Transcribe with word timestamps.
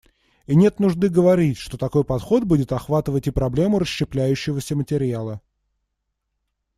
И 0.47 0.55
нет 0.55 0.79
нужды 0.79 1.09
говорить, 1.09 1.57
что 1.57 1.77
такой 1.77 2.03
подход 2.03 2.43
будет 2.43 2.71
охватывать 2.71 3.27
и 3.27 3.29
проблему 3.29 3.77
расщепляющегося 3.77 4.75
материала. 4.75 5.41